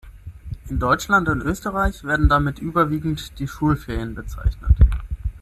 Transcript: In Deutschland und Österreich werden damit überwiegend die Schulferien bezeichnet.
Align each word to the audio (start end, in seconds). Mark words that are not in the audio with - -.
In 0.67 0.79
Deutschland 0.79 1.29
und 1.29 1.41
Österreich 1.43 2.03
werden 2.03 2.27
damit 2.27 2.57
überwiegend 2.57 3.37
die 3.37 3.47
Schulferien 3.47 4.15
bezeichnet. 4.15 4.71